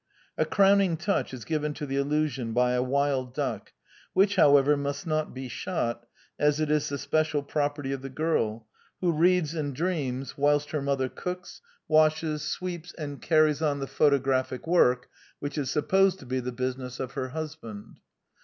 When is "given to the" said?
1.45-1.95